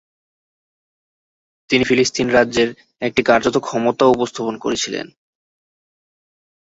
তিনি 1.69 1.83
ফিলিস্তিন 1.85 2.27
রাজ্যের 2.29 2.69
একটি 3.01 3.21
কার্যত 3.23 3.55
ক্ষমতাও 3.59 4.13
উপস্থাপন 4.15 4.55
করেছিলেন। 4.57 5.07